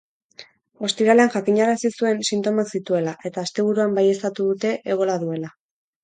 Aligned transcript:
Ostiralean 0.87 1.27
jakinarazi 1.33 1.91
zuen 1.99 2.23
sintomak 2.31 2.71
zituela, 2.79 3.13
eta 3.31 3.43
asteburuan 3.49 3.93
baieztatu 3.99 4.47
dute 4.47 4.73
ebola 4.95 5.19
duela. 5.25 5.53